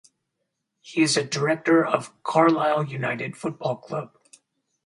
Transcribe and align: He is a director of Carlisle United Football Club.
He 0.79 1.03
is 1.03 1.15
a 1.15 1.23
director 1.23 1.85
of 1.85 2.23
Carlisle 2.23 2.85
United 2.85 3.37
Football 3.37 3.75
Club. 3.77 4.17